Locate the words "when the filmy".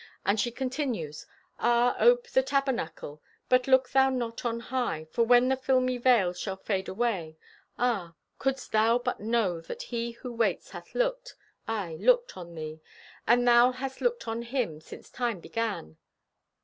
5.23-5.99